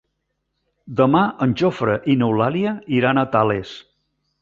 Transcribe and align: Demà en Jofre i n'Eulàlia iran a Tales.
Demà 1.01 1.21
en 1.47 1.53
Jofre 1.63 1.99
i 2.15 2.17
n'Eulàlia 2.23 2.75
iran 3.01 3.25
a 3.25 3.29
Tales. 3.37 3.81